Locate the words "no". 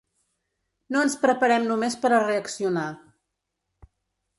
0.95-1.03